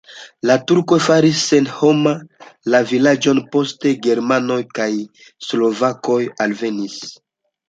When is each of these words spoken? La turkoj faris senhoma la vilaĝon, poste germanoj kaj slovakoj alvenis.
La 0.51 0.53
turkoj 0.69 0.97
faris 1.07 1.43
senhoma 1.49 2.13
la 2.75 2.81
vilaĝon, 2.93 3.43
poste 3.57 3.93
germanoj 4.07 4.59
kaj 4.81 4.89
slovakoj 5.51 6.19
alvenis. 6.49 6.99